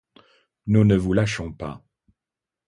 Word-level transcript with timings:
Nous 0.65 0.83
ne 0.83 0.95
vous 0.95 1.13
lâchons 1.13 1.53
pas. 1.53 1.83